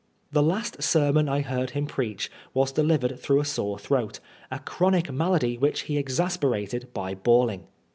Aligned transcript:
The 0.31 0.41
last 0.41 0.81
sermon 0.81 1.29
I 1.29 1.41
heard 1.41 1.69
him 1.69 1.85
preach 1.85 2.31
was 2.55 2.71
delivered 2.71 3.19
through 3.19 3.39
a 3.39 3.45
sore 3.45 3.77
throat, 3.77 4.19
a 4.49 4.57
chronic 4.57 5.11
malady 5.11 5.59
which 5.59 5.81
he 5.81 5.95
exasperated 5.99 6.91
by 6.91 7.13
bawling. 7.13 7.67